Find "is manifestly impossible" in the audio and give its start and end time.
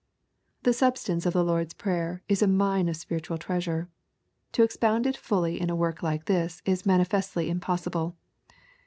6.65-8.17